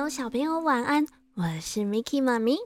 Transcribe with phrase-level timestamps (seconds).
[0.00, 2.56] 友、小朋友晚安，我是 Miki 妈咪。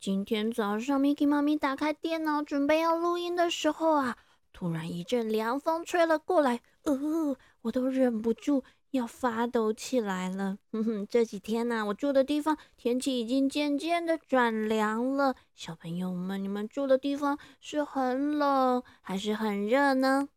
[0.00, 4.16] 今天早上，Miki 妈咪打开电脑准备要录音的时候啊，
[4.52, 10.58] 突然一阵凉风吹了过来，呃，我都忍不住要发抖起来了。
[10.72, 15.36] 哼哼，这几天呢，我住的地方天气已经渐渐的转凉了。
[15.54, 20.28] 小朋友们，你们住的地方是很冷还是很热呢？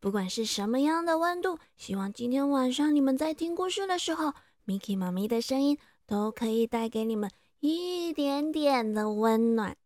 [0.00, 4.32] 不管是什么样的温度，希望今天晚上你们在听故事的时候
[4.66, 9.76] ，Miki 妈咪的声音都可以带给你们一点点的温暖。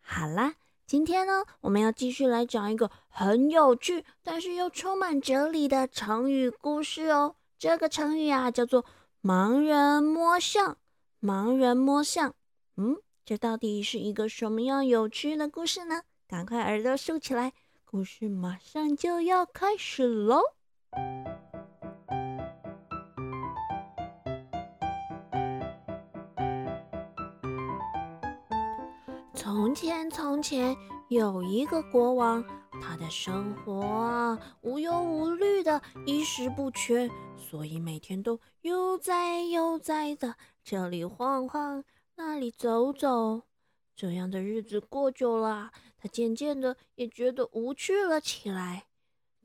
[0.00, 0.54] 好啦，
[0.86, 7.36] 今天呢，我们要继续来讲一个很有趣，但是又充满哲理的成语故事哦。
[7.58, 8.84] 这个成语啊，叫做
[9.22, 10.76] “盲人摸象”。
[11.22, 12.34] 盲人摸象，
[12.76, 16.02] 嗯，这到底是一个什么样有趣的故事呢？
[16.28, 17.54] 赶快耳朵竖起来。
[17.86, 20.42] 故事马上就要开始喽！
[29.34, 30.76] 从前，从前
[31.08, 32.42] 有一个国王，
[32.80, 43.42] 他的生活啊无忧无虑的，衣食不缺，所以每天都悠哉悠哉的，这里晃晃，那里走走，
[43.96, 45.72] 这样的日子过久了。
[45.98, 48.86] 他渐渐的也觉得无趣了起来。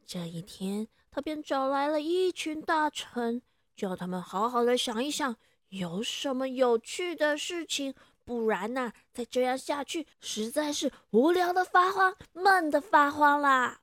[0.05, 3.41] 这一天，他便找来了一群大臣，
[3.75, 5.35] 叫他们好好的想一想，
[5.69, 7.95] 有什么有趣的事情。
[8.29, 13.79] 不然呐，再这样下去，实在是无聊的发慌，闷的发慌啦。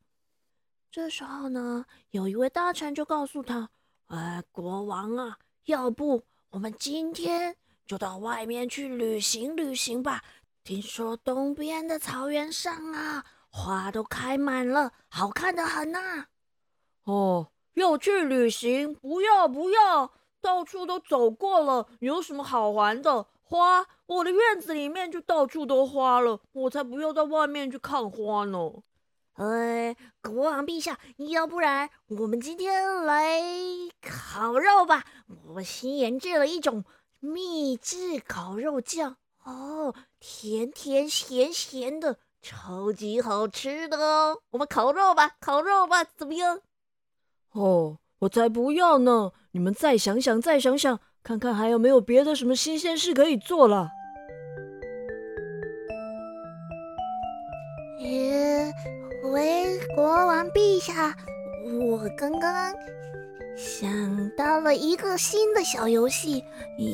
[0.88, 3.70] 这时候呢，有一位大臣就告诉他
[4.06, 10.22] ：“哎，国王啊，要不我们今天就到外面去旅行旅行吧。”
[10.62, 16.26] 听说东边的草原上啊，花都开满了，好看的很呐。
[17.02, 18.94] 哦，要去旅行？
[18.94, 23.26] 不要不要，到处都走过了，有什么好玩的？
[23.48, 28.72] 花，我的院子里面就到处都花了，我才不要到外面去看花呢。
[29.34, 33.40] 哎，国王陛下，要不然我们今天来
[34.02, 35.04] 烤肉吧？
[35.54, 36.84] 我新研制了一种
[37.20, 39.16] 秘制烤肉酱。
[39.44, 44.40] 哦，甜甜咸咸的，超级好吃的哦！
[44.50, 46.60] 我们烤肉吧，烤肉吧，怎么样？
[47.52, 49.30] 哦，我才不要呢！
[49.52, 53.90] 你们再想想，再想想，看看还有没有别的什么新鲜事可以做了。
[57.98, 58.72] 呃，
[59.32, 61.12] 喂，国王陛下，
[61.90, 62.72] 我刚刚
[63.56, 66.44] 想到了一个新的小游戏，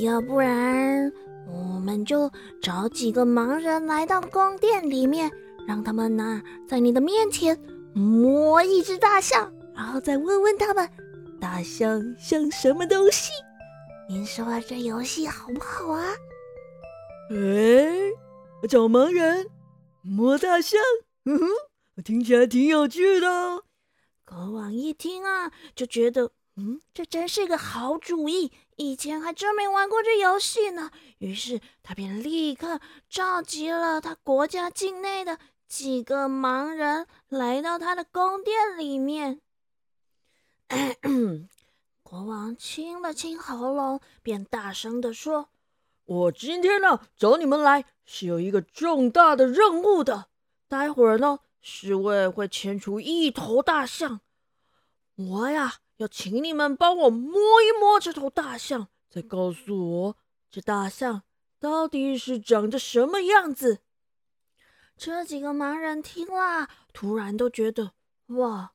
[0.00, 1.12] 要不然？
[1.46, 2.30] 我们就
[2.62, 5.30] 找几个盲人来到宫殿里面，
[5.68, 7.58] 让他们呢在你的面前
[7.92, 10.88] 摸一只大象，然后再问问他们
[11.38, 13.30] 大象像什么东西。
[14.08, 16.14] 您说这游戏好不好啊？
[17.30, 19.48] 哎，找盲人
[20.02, 20.80] 摸大象，
[21.24, 23.64] 嗯哼，听起来挺有趣的。
[24.24, 26.32] 国王一听啊，就觉得。
[26.56, 28.52] 嗯，这真是个好主意！
[28.76, 30.90] 以前还真没玩过这游戏呢。
[31.16, 39.40] 于是他便立刻召集了他国家境内的几个盲人，来到他的宫殿里面。
[42.12, 45.48] 国王清了清喉咙，便大声地说
[46.04, 50.26] ：“我今天呢，找你们来是有一个重大的任务的。
[50.68, 54.20] 待会儿呢，侍卫会牵出一头大象，
[55.14, 60.16] 我呀。”要请你们帮我摸一摸这头大象，再告诉我
[60.50, 61.22] 这大象
[61.58, 63.78] 到底是长着什么样子。
[64.98, 67.92] 这几个盲人听了，突然都觉得
[68.26, 68.72] 哇，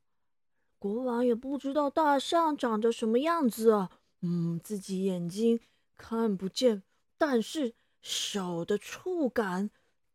[0.79, 3.89] 国王也不知道大象长着什么样子啊。
[4.21, 5.59] 嗯，自己眼睛
[5.95, 6.83] 看不见，
[7.17, 9.71] 但是手的触感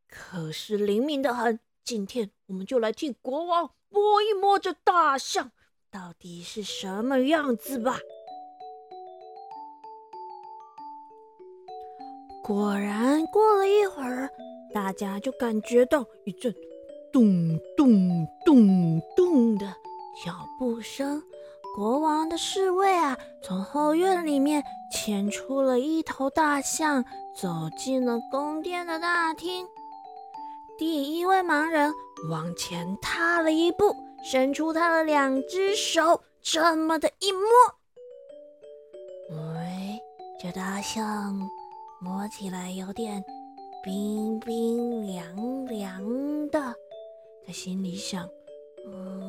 [0.08, 1.58] 可是灵敏的很。
[1.84, 5.50] 今天我们就来替国王摸一摸这大象。
[5.90, 7.98] 到底是什么样子吧？
[12.44, 14.30] 果然，过了一会儿，
[14.72, 16.54] 大家就感觉到一阵
[17.12, 19.76] 咚咚咚咚的
[20.24, 21.22] 脚步声。
[21.74, 24.62] 国王的侍卫啊，从后院里面
[24.92, 27.04] 牵出了一头大象，
[27.34, 27.48] 走
[27.78, 29.66] 进了宫殿的大厅。
[30.78, 31.92] 第一位盲人
[32.30, 33.94] 往前踏了一步。
[34.24, 37.42] 伸出他的两只手，这么的一摸，
[39.30, 40.00] 喂，
[40.40, 41.36] 这大象
[42.00, 43.20] 摸起来有点
[43.82, 46.60] 冰冰凉凉的。
[47.44, 48.28] 他心里想，
[48.86, 49.21] 嗯，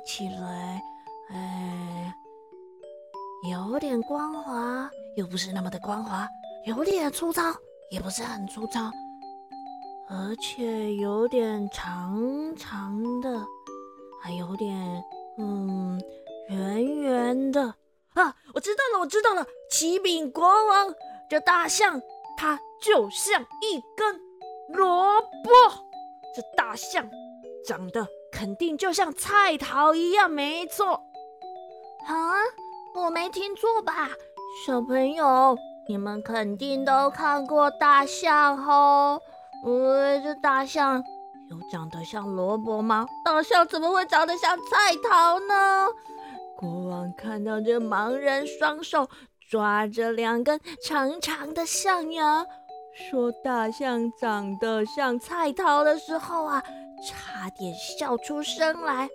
[0.00, 0.82] 起来，
[1.30, 2.14] 哎，
[3.50, 6.26] 有点光滑，又不是那么的光滑；
[6.66, 7.42] 有点粗糙，
[7.90, 8.90] 也不是很粗糙，
[10.08, 13.44] 而且有点长长的，
[14.22, 15.04] 还有点
[15.38, 16.00] 嗯
[16.48, 17.74] 圆圆的
[18.14, 18.36] 啊！
[18.54, 20.94] 我知道了，我知道了，启禀国王，
[21.28, 22.00] 这大象
[22.36, 24.20] 它就像一根
[24.68, 25.50] 萝卜，
[26.34, 27.08] 这大象
[27.66, 30.94] 长得肯定就像菜桃一样，没错。
[32.06, 32.34] 啊！
[32.96, 34.08] 我没听错吧，
[34.66, 35.56] 小朋友，
[35.88, 39.20] 你们肯定都看过大象吼。
[39.64, 41.02] 呃，这大象
[41.48, 43.06] 有长得像萝卜吗？
[43.24, 45.88] 大象怎么会长得像菜桃呢？
[46.56, 49.08] 国王看到这盲人双手
[49.50, 52.44] 抓着两根长长的象牙，
[52.92, 56.62] 说大象长得像菜桃的时候啊，
[57.06, 59.08] 差点笑出声来。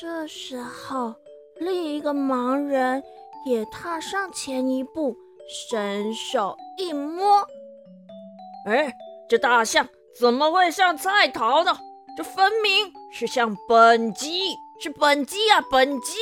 [0.00, 1.14] 这时候。
[1.58, 3.04] 另一个盲人
[3.44, 5.14] 也踏上前一步，
[5.48, 7.46] 伸手一摸，
[8.66, 8.92] 哎，
[9.28, 9.88] 这大象
[10.18, 11.78] 怎么会像菜桃呢？
[12.16, 16.16] 这分明是像本鸡，是本鸡啊，本鸡！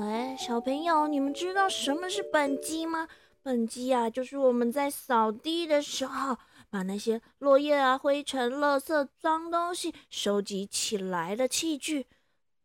[0.00, 3.06] 哎，小朋友，你们知道什么是本鸡吗？
[3.42, 6.36] 本鸡啊，就是我们在扫地的时候，
[6.74, 12.08] 把那些落叶啊、灰尘、垃圾、脏东西收集起来的器具。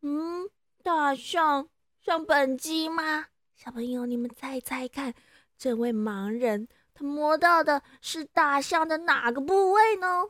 [0.01, 0.49] 嗯。
[0.81, 1.67] 大象
[2.01, 3.27] 像本鸡吗？
[3.53, 5.13] 小朋友，你们猜猜看，
[5.57, 10.29] 这位盲人他摸到的是大象的哪个部位呢？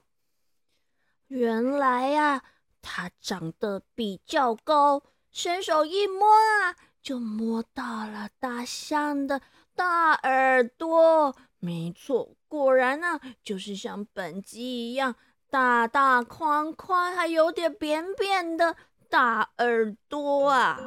[1.28, 2.44] 原来呀，
[2.82, 9.40] 它长得比较高，伸手一摸啊，就摸到了大象的
[9.76, 11.36] 大耳朵。
[11.60, 15.16] 没错，果然呢，就是像本鸡一样
[15.50, 18.76] 大大宽宽，还有点扁扁的。
[19.12, 20.78] 大耳朵啊！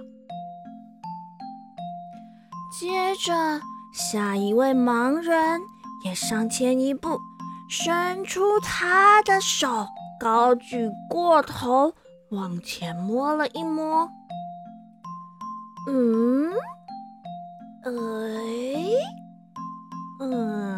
[2.78, 3.60] 接着，
[3.92, 5.60] 下一位盲人
[6.04, 7.18] 也上前一步，
[7.68, 9.88] 伸出他的手，
[10.20, 11.92] 高举过头，
[12.30, 14.08] 往前摸了一摸。
[15.88, 16.52] 嗯，
[17.82, 17.90] 哎，
[20.20, 20.71] 嗯，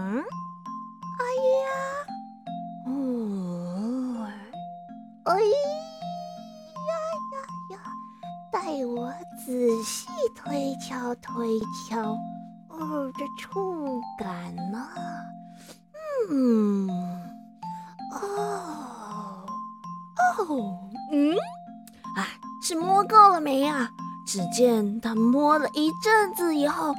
[22.66, 23.90] 是摸够了没啊？
[24.26, 26.94] 只见他摸了一阵子以后，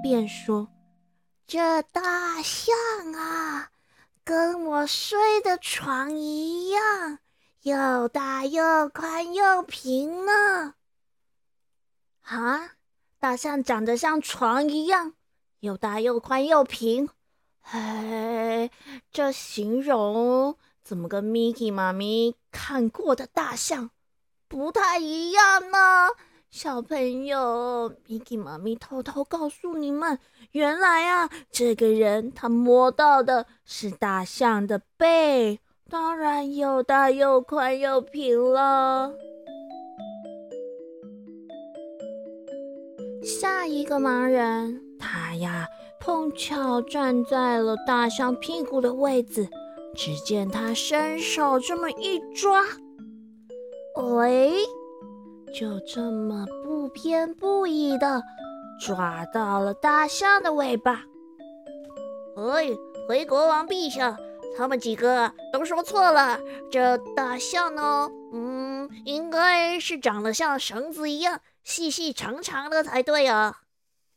[0.00, 0.68] 便说
[1.44, 2.72] ：“这大象
[3.16, 3.70] 啊，
[4.22, 7.18] 跟我睡的床一样，
[7.62, 10.74] 又大又宽又平呢。”
[12.22, 12.74] 啊，
[13.18, 15.14] 大象长得像床一样，
[15.58, 17.08] 又大又宽又平。
[17.60, 18.70] 嘿，
[19.10, 23.90] 这形容怎么跟 Miki 妈咪看过的大象
[24.48, 26.08] 不太一样呢？
[26.50, 30.18] 小朋友，Miki 妈咪偷偷告诉你们，
[30.52, 39.12] 原来啊，这个人他摸到的是大象的背，当然又大又宽又平了。
[43.22, 45.68] 下一个盲人，他呀
[46.00, 49.46] 碰巧站在了大象屁股的位置。
[49.94, 52.62] 只见他伸手这么一抓，
[53.98, 54.64] 喂，
[55.52, 58.22] 就这么不偏不倚的
[58.80, 61.04] 抓到了大象的尾巴。
[62.36, 62.68] 哎，
[63.08, 64.16] 回国王陛下，
[64.56, 66.38] 他们几个都说错了。
[66.70, 71.40] 这大象呢，嗯，应该是长得像绳子一样。
[71.64, 73.62] 细细长长的才对啊！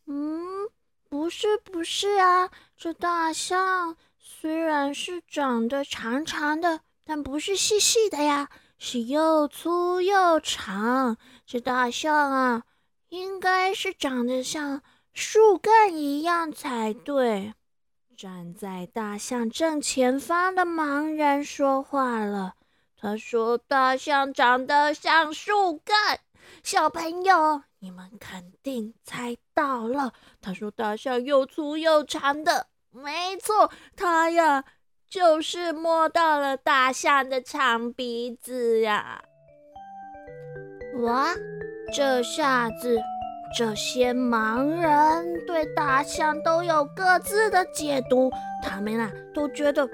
[0.06, 0.70] 嗯，
[1.10, 8.50] 不是不是啊，这大象虽然是长得长长的，但不是细细的呀，
[8.84, 11.16] 是又粗又长。
[11.46, 12.64] 这大象啊，
[13.10, 14.82] 应该是长得像
[15.14, 17.54] 树干一样才对。
[18.18, 22.56] 站在大象正前方的盲人说话了，
[22.98, 26.20] 他说：“大象长得像树干。”
[26.64, 30.12] 小朋友，你们肯定猜到了。
[30.42, 34.66] 他说：“大象又粗又长的，没错，他呀
[35.12, 39.22] 就是摸到了大象的长鼻子呀。”
[41.04, 41.34] 哇，
[41.94, 42.98] 这下子
[43.58, 48.32] 这些盲人对大象都有各自的解读，
[48.64, 49.88] 他们啊都觉得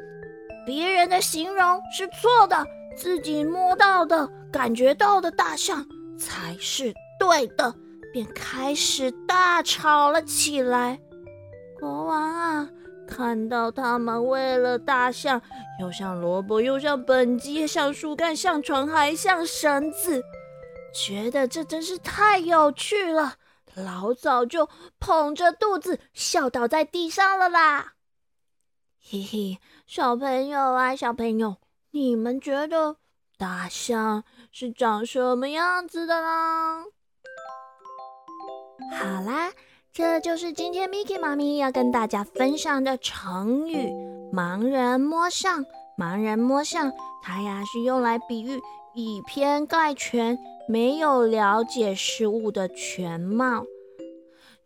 [0.66, 5.84] 别人的形容是错的，自己摸到的、感觉到的大象。
[6.20, 7.74] 才是对的，
[8.12, 11.00] 便开始大吵了起来。
[11.80, 12.70] 国王啊，
[13.08, 15.42] 看到他们为了大象，
[15.80, 20.22] 又像萝卜，又像本鸡，像树干，像船，还像绳子，
[20.94, 23.36] 觉得这真是太有趣了，
[23.74, 27.94] 老早就捧着肚子笑倒在地上了啦。
[29.10, 31.56] 嘿嘿，小朋友啊，小朋友，
[31.92, 32.98] 你们觉得
[33.38, 36.84] 大象是长什么样子的呢？
[39.00, 39.52] 好啦，
[39.98, 43.90] 这就是今天 Miki 妈咪要跟大家分享的成语
[44.32, 45.66] “盲人摸象”。
[45.98, 48.62] 盲人摸象，它呀是用来比喻
[48.94, 50.38] 以偏概全，
[50.68, 53.66] 没有了解事物的全貌。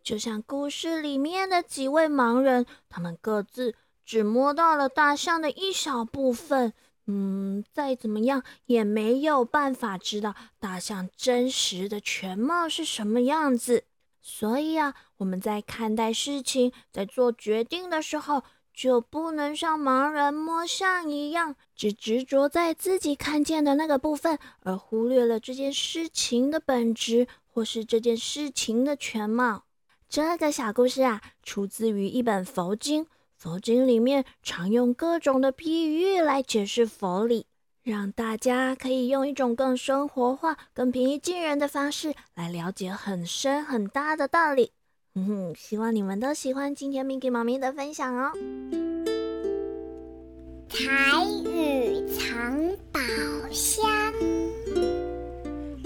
[0.04, 3.74] 就像故事里面的几位盲人，他们各自
[4.04, 6.74] 只摸到了大象的一小部分。
[7.06, 13.84] 嗯，再怎么样也没有办法知道大象真实的全貌是什么样子。
[14.24, 29.64] 所以啊，我们在看待事情、在做决定的时候，就不能像盲人摸象一样，只执着在自己看见的那个部分，而忽略了这件事情的本质或是这件事情的全貌。
[30.08, 33.06] 这个小故事啊，出自于一本佛经。
[33.34, 37.46] 佛经里面常用各种的譬喻来解释佛理。
[37.82, 44.70] 让大家可以用一种更生活化、更平易近人的方式来了解很深很大的道理。
[45.14, 48.32] 嗯哼，希望你们都喜欢今天 Miki 妈咪的分享哦。
[50.68, 50.78] 台
[51.44, 52.56] 语藏
[52.92, 53.00] 宝
[53.50, 53.84] 箱。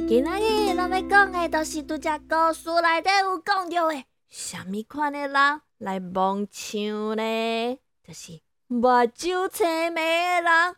[0.07, 7.79] 今仔日咱要讲的都是拄只故事内底有讲到的，什么款的人来蒙象呢？
[8.07, 10.77] 就是目睭青眉的人。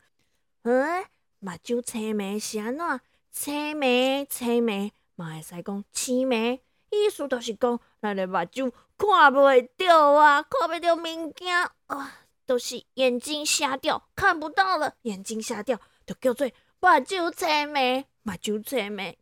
[0.70, 1.02] 嗯，
[1.38, 3.00] 目睭青眉是安怎？
[3.30, 11.56] 青眉青眉嘛会使讲青眉，意思就是讲咱的目睭看袂到啊，看袂到物件
[11.86, 12.12] 啊，
[12.44, 16.46] 都是眼睛瞎掉，看不到了，眼睛瞎掉，就叫做
[16.80, 19.18] 目睭青眉，目睭青眉。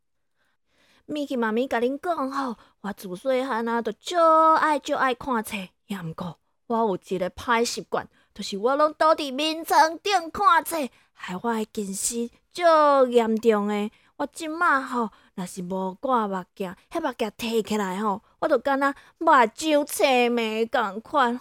[1.04, 4.16] 咪去妈咪甲恁讲吼，我自细汉啊，就足
[4.56, 10.76] 爱足爱看册，也毋过我有一个歹习惯，就是我拢倒伫眠床顶看册。
[11.14, 12.62] 害我诶近视足
[13.08, 13.90] 严重诶！
[14.18, 21.40] 我即马吼，若是无挂目镜，迄目镜摕起来吼，我就敢若目睭青眉共款。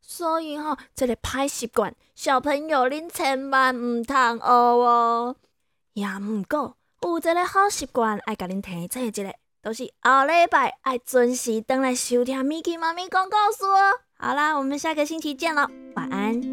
[0.00, 5.34] 所以吼，即个歹习惯，小朋友恁千万毋通学哦。
[5.94, 13.98] 也毋过有一个好习惯，爱甲恁提醒一下，就是后礼拜爱准时倒来收听 Miki 妈咪讲故事哦。
[14.24, 16.51] 好啦，我们下个星期见喽，晚安。